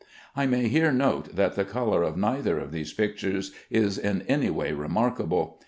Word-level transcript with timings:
I 0.35 0.47
may 0.47 0.67
here 0.67 0.91
note 0.91 1.35
that 1.35 1.53
the 1.53 1.63
color 1.63 2.01
of 2.01 2.17
neither 2.17 2.57
of 2.57 2.71
these 2.71 2.91
pictures 2.91 3.51
is 3.69 3.99
in 3.99 4.23
any 4.23 4.49
way 4.49 4.71
remarkable. 4.73 5.59